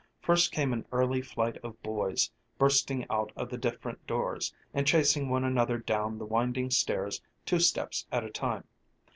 [0.19, 5.29] First came an early flight of boys bursting out of the different doors, and chasing
[5.29, 8.63] one another down the winding stairs two steps at a time.